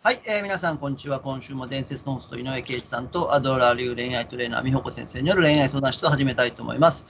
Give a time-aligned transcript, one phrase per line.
[0.00, 1.18] はい、えー皆さん、こんにちは。
[1.18, 7.06] 今週も伝説のホスト、井上圭一さんとアドラー流恋愛トレーナー、美穂子先生による恋愛相談室を始めたいと思います。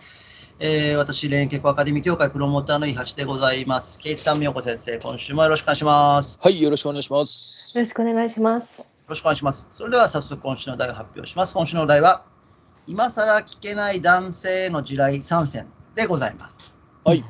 [0.59, 3.99] えー私、恋愛結婚アカデミー協会プロモーターの伊橋でございます。
[3.99, 6.43] 圭一さん、美穂子先生、今週もよろしくお願いします。
[6.43, 7.77] はい、よろしくお願いします。
[7.77, 8.81] よろしくお願いします。
[8.81, 9.67] よろしくお願いします。
[9.71, 11.53] それでは早速今週のお題を発表します。
[11.53, 12.25] 今週のお題は、
[12.87, 16.79] 今更聞けない男性への地雷参戦でございます。
[17.05, 17.23] はい。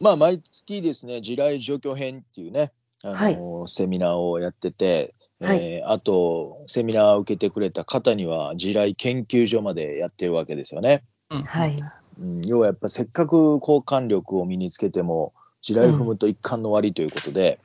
[0.00, 2.72] まあ、毎月ですね、地雷除去編っていうね、
[3.04, 5.58] あのセミナーをやってて、はい。
[5.58, 11.04] えーあと、セミナーを受けてくれた方には、地雷研究所までやってるわけですよね。
[11.30, 11.42] うん。
[11.42, 11.76] はい。
[12.20, 17.58] うん、要はやっぱせっかく交換力を身につけても、地雷踏むと一貫の割ということで、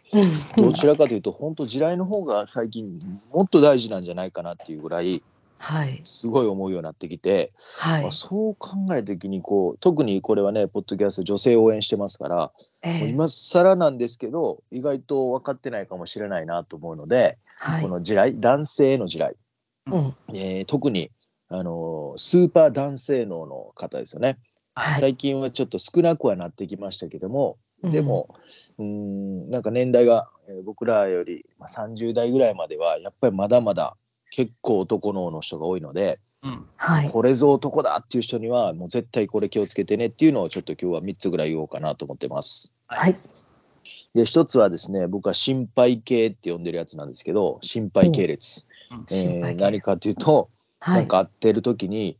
[0.58, 3.00] どちらかというと、本当地雷の方が最近
[3.32, 5.24] もっと大事なんじゃないかなっていうぐらい、
[5.60, 6.00] はい。
[6.06, 8.12] すごい思うようになってきて、はいまあ、。
[8.12, 12.52] そう考えた時にこう特にこれはねポッドキャスト女性を応援してますから、
[12.82, 17.90] ええ今更なんですけど意外と分かってないかもしれないなと思うので、はいこ。
[17.90, 19.36] の地雷男性への地雷、
[19.88, 20.16] うん。
[20.34, 21.12] えー特に
[21.50, 24.40] あのースーパー男性脳の方ですよね、
[24.76, 25.00] はい。
[25.02, 28.30] 最近はちょっと少なくはなってきましたけどもでも
[28.78, 33.96] うーんなんか年代が、えー僕らより、まあ、30代ぐらいまではやっぱりまだまだ
[34.32, 36.66] 結構男脳の人が多いので、うん。
[36.78, 37.10] はい。
[37.10, 42.74] これぞ男だっていう人にはもう絶対これ気をつけてねっていうのをちょっと今日は3つぐらい言おうかなと思ってます。
[42.88, 43.16] はい。
[44.14, 50.50] で一つはですね僕は心配系って呼んでるやつなんですけど心配系列、うんえー何かっていうと、
[50.80, 51.08] はないん。
[51.08, 52.18] か会ってる時に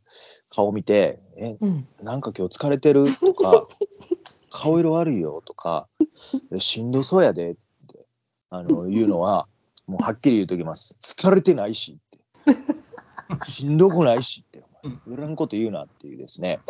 [0.50, 1.88] 顔見て「えうん。
[2.02, 3.66] なんか今日疲れてる?」とか
[4.50, 5.88] 「顔色悪いよ」とか
[6.52, 7.54] 「えしんどそうやで」っ
[7.86, 8.04] て
[8.50, 9.48] あの言うのは
[9.90, 11.98] もうはっきり言うときます「疲れてないし」
[12.46, 12.56] って
[13.44, 16.60] 「しんどくないし」って「お前いらんこと言うな」っていうですね。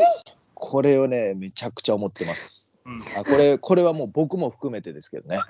[0.54, 2.72] これをねめちゃくちゃ思ってます。
[2.84, 3.02] うん。
[3.18, 5.40] あこれこれはもう僕も含めてですけどね。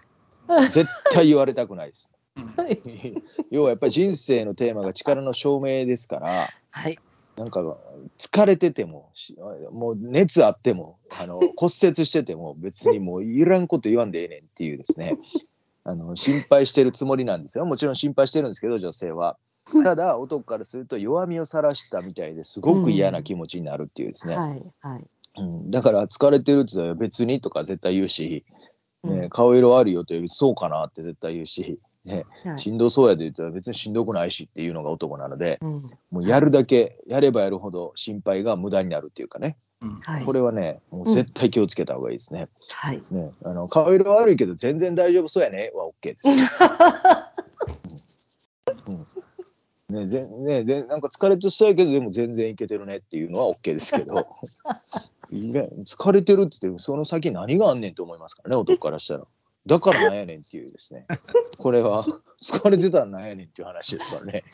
[0.68, 2.10] 絶対言われたくないです。
[3.50, 6.48] 要はやっぱり人生のテーマが力の証明ですから。
[6.70, 6.98] はい。
[7.36, 7.60] なんか
[8.18, 9.34] 疲れててもし
[9.72, 15.16] もう熱あってもあの骨折してても別にもういらんこと言わんでええねんっていうですね
[15.84, 19.36] あの心配してるつもりなんですよもちろん心配してるんですけど女性は。
[19.84, 24.66] ただ男からすると弱みを晒したみたいですごく嫌な気持ちになるっていうですね、はい。
[24.80, 25.04] はい。
[25.38, 28.44] うんだから疲れてるって言ったら別にとか絶対言うし、
[29.04, 35.86] ねうん顔色悪いよと言うそうかなって絶対言うし、ね、はいしんどそうやで言ったら別にしんどくないしっていうのが男なのでうん。
[36.10, 39.69] もうやるだけやればやるほど心配が無駄になるっていうかねうん
[40.02, 40.24] はい。
[40.24, 42.48] これはねもう絶対気をつけた方がいいですね。
[42.68, 43.02] はい。
[43.10, 45.70] ねあの顔色悪いけど全然大丈夫そうやね。
[45.74, 46.28] は OK です。
[49.88, 49.96] うん。
[49.96, 54.26] ねぜねでなんか疲れてそうやけどでも全然いけてるねっていうのは OK ですけど。
[55.30, 59.26] 疲れてるって言ってその先何があんねんと思いますからね男からしたら。
[59.66, 61.06] だからなんやねんっていうですね。
[61.58, 62.04] これは
[62.42, 64.44] 疲れてたらなんやねんっていう話ですからね。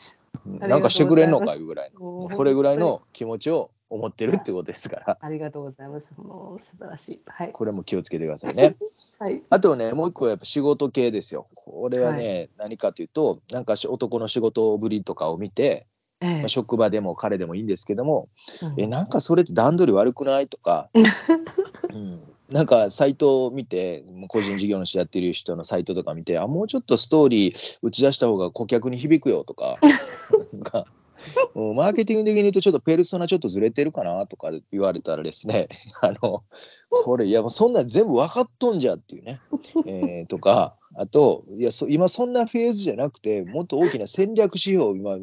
[0.45, 0.59] うん。
[0.59, 2.29] なんかしてくれんのかいうぐらいの。
[2.29, 6.13] これぐらいの気持ちを思ってるってことですから ありがとうございます。
[6.17, 7.21] もう素晴らしい。
[7.25, 7.51] はい。
[7.51, 8.75] これも気をつけてくださいね。
[9.19, 9.41] はい。
[9.49, 11.47] あとねもう一個はやっぱ仕事系ですよ。
[11.55, 15.87] これはね、何かというとなんかし男の仕事ぶりとかを見て、
[16.21, 18.29] ええまあ、職場でも彼でもいいんですけども、
[18.63, 20.47] うんえなんかそれって段取り悪くない？
[20.47, 20.89] とか、
[21.93, 29.77] うん、なんかサイトを見て個人事業主やってる人のサイトとか見てあもうちょっとストーリー打ち出した方が顧客に響くよとか
[30.53, 30.85] なんか
[31.53, 35.67] も うマーケティング的に言うとちょっとペルソナちょっとずれてるかなとか言われたらですね
[36.01, 36.43] あの
[36.89, 39.39] これいやもうそんなん全部分かっとんじゃっていうね、
[39.85, 45.17] えーとかあといやそ今そんなフェーズじゃなくてもっと大きな戦略指標を今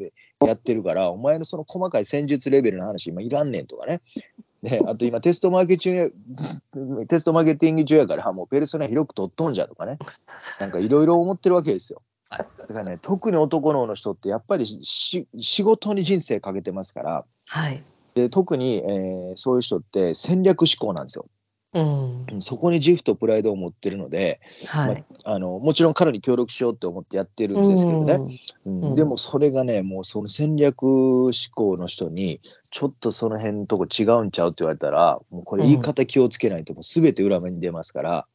[0.47, 4.01] やってるからお前のその細かい戦術レベルの話今いらんねんとかね。
[4.63, 6.09] ね、あと今テストマーケ中や
[7.07, 9.99] テストマーケティング中やからもうペルソナ広く取っとんじゃとかね
[10.59, 12.01] なんかいろいろ思ってるわけですよ。
[12.39, 17.85] はいだからね特に男のの人ってやっぱりし仕事に人生かけてますからはい。
[18.15, 21.27] で特に、えーそういう人って戦略思考なんですよ。
[21.75, 21.81] う
[22.37, 22.41] ん。
[22.41, 25.05] そこに自負とプライドを持ってるので、はい。
[25.25, 28.15] まあのもちろん彼に協力しようって思ってやってるんですけどね、
[28.65, 38.27] うんうんでもそれがねもうその戦略思考の人にちょっとその辺のとこ違うんちゃうって言われたらもうこれ言い方気をつけないともう全て裏目に出ますから、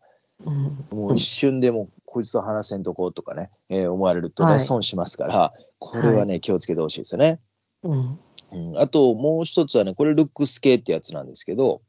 [0.46, 0.86] うん。
[0.92, 7.40] もう一瞬でもうこいつと話せんとこうとかね、えー思われるとね、はい損しますからこれはね、気をつけてほしいですよね。
[7.84, 8.20] うん。
[8.52, 11.82] うん、あともう一つはねこれルックス系ってやつなんですけど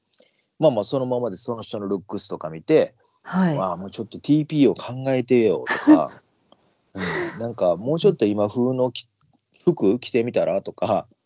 [0.59, 3.57] まあまあそのままでその人のルックスとか見て、はい。
[3.57, 6.11] まあもうちょっと TP を考えてよとか、
[6.95, 9.09] うん、なんかもうちょっと今風のき
[9.65, 11.20] 服着てみたらとかうん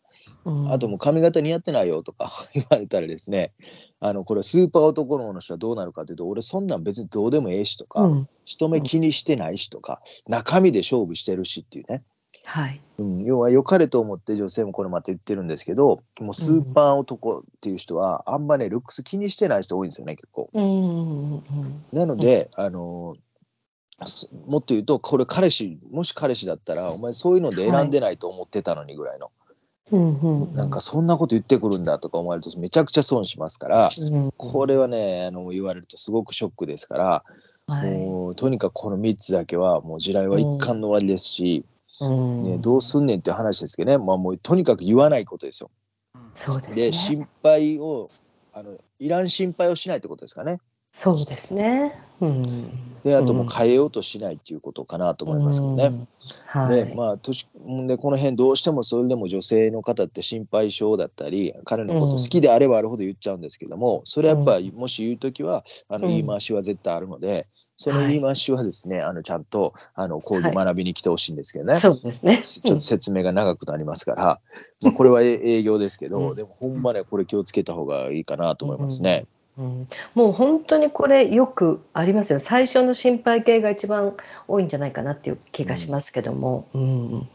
[0.69, 3.53] あともう髪型似合ってないよとか 言われたらですね
[3.99, 12.03] あのこれスーパー男の人はどうなるかというと俺そんなん別にどうでもええしとか、うん人目気にしてないしとか中身で勝負してるしっていうね、
[12.45, 12.81] はい。
[12.97, 20.49] うん、要は良かれと思って女性もこれまた言ってるんですけどもうスーパー男っていう人はあんまねルックス気にしてない人多いんですよね結構。
[20.53, 23.15] うんうんうんなので、あの
[24.05, 29.44] すもっと言うとこれ彼氏もし彼氏だったらお前そういうので選んでないと思ってたのにぐらいの、うんうんうん。
[29.91, 37.23] なんかそんなこと言ってくるんだとか思われるとめちゃくちゃ損しますから、うん、これはねあの言われるとすごくショックですから、
[37.67, 37.91] はい。
[37.91, 41.65] もうとにかくこの3つだけはもう地雷は一貫の終わりですし、
[41.99, 45.69] うんね、どうすんねんって話ですけどね、まあ、もうとにかく言わないことですよ。
[46.33, 46.85] そうですね。
[46.87, 48.09] で心配を
[48.53, 50.57] あのいらん心配をしないってことですかね。
[50.95, 51.91] そうですね。
[52.21, 53.01] うん。
[53.03, 55.87] であともう変えようとしないっていうことかなと思いますけどね。
[55.87, 56.07] うん。
[56.47, 56.85] はい。
[56.85, 57.49] でまあ年
[57.85, 67.45] でこの辺どうしてもそれでも女性の方って心配性だったり彼のこと好きであればあるほど言っちゃうんですけども、それやっぱりもし言う時はあのうん言い回しは絶対あるので、
[67.75, 71.75] その言い回しはですね、あのちゃんとあの講義はい学びに来てほしいんですけどね。
[71.75, 72.39] そうですね。
[72.41, 74.39] ちょっと説明が長くなりますから、
[74.81, 79.25] まあ、これはえ営業ですけど、うんでもほんまねこれ気をつけた方がいいかなと思いますね。
[79.57, 82.39] うん、もう本当にこれよくありますよ。
[82.41, 84.15] 最初の心配系が一番
[84.47, 87.29] 多いんじゃないかなっていう気がしますけども、うん。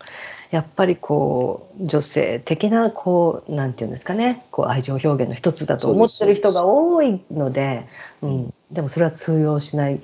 [0.50, 4.44] やっぱりこう女性的なこうなんていうんですかね。
[4.50, 7.84] こう愛情表現の一つだと思ってる人が多いので。
[8.22, 10.00] う、ん、でもそれは通用しないっ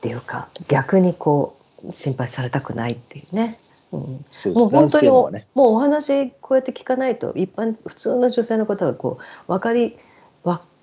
[0.00, 1.54] ていうか逆にこ
[1.84, 3.58] う心配されたくないっていうね。
[3.92, 4.24] うん。
[4.30, 4.60] そうです。
[4.60, 5.46] 男もう本当にね。
[5.54, 9.98] もうお話こうやって聞かないと一般普通の女性の方はこう分かり分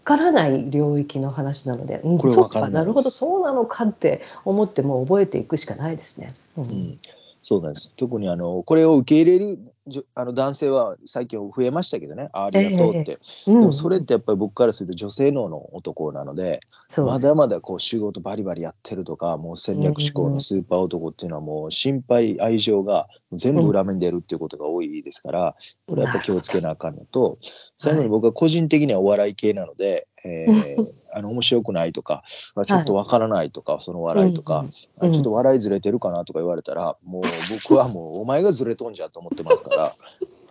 [0.09, 6.33] からない領域の話なので、うんこれそっ分かんないかなるほどそうなのかって思ってもう覚えていくしかないですね。
[6.57, 6.63] うん。
[6.63, 6.97] うん、
[7.41, 7.95] そうなんです。
[7.95, 12.29] 特にあのこれを受け入れるじょあの男性は最近増えましたけどね。
[12.33, 13.59] あありがとうって、うん。
[13.61, 16.59] でもそれってやっぱり僕からすると女性脳の男なのでで
[16.89, 17.01] す。
[17.01, 25.55] まだまだこう仕事バリバリやってるとかもう戦略志向のスーパー男っていうのはもう心配愛情が全部裏面に出るっていうことが多いですから、
[25.87, 27.37] これやっぱ気をつけなあかんのと
[27.77, 32.23] 最後に僕は個人的にはお笑い系なので、えーあの面白くないとか
[32.55, 34.73] あちょっとわからないとか、その笑いとか、うん
[35.07, 39.95] あちょっと笑いずれてるかなとか言われたら、もう僕はもう お前がずれとんじゃと思ってますから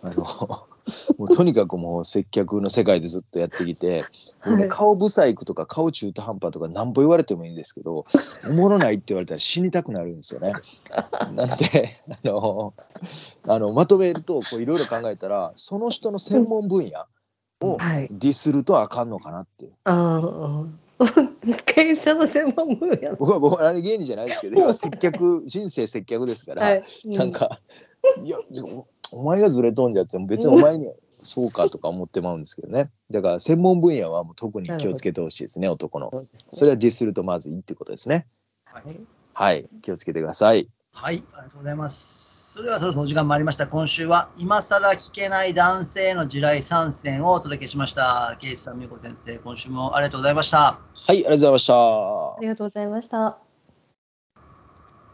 [0.01, 0.23] あの
[1.17, 4.05] もうとにかくもう接客の世界でずっとやってきて、
[4.39, 4.67] はい。
[4.69, 8.05] 顔ブサイクとか顔中途半端とかなんぼ言われてもいいんですけど
[8.47, 10.53] おもろないって言われたら死にたくなるんですよね。
[11.35, 12.73] なんであの
[13.47, 17.07] あのまとめるとこういろいろ考えたらその人の専門分野をは
[17.99, 18.07] い。
[18.11, 19.65] ディスるとあかんのかなって。
[19.65, 19.71] いう。
[19.85, 20.79] ああ
[21.65, 23.15] 経営者の専門分野。
[23.15, 27.59] 僕は僕はあれ芸人じゃないですけど接客人生接客ですから、はい、なんか、
[28.21, 28.37] いや
[29.11, 32.89] おお前がずれとんじゃって別にお前にはそうかとか思ってまうんですけどね。
[33.11, 36.57] だから専門分野はもう特に気をつけてほしいですね男のそうですね。
[36.57, 38.27] それはディスるとまずいってことですね。
[38.65, 38.83] はい。
[39.33, 39.69] はい。
[39.81, 40.69] 気をつけてください
[41.01, 42.51] はい、ありがとうございます。
[42.51, 43.67] それではそろそろお時間もありました。
[43.67, 48.35] 今週は今更聞けない男性の地雷参戦をお届けしました。
[48.37, 50.57] ケイスさん、美子先生、今週もありがとうございました。
[50.57, 53.48] はいありがとうございましたありがとうございました。